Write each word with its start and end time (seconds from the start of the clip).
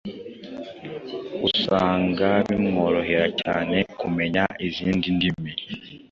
usanga 1.47 2.27
bimworohera 2.47 3.27
cyane 3.41 3.77
kumenya 3.99 4.43
izindi 4.67 5.07
ndimi 5.15 5.51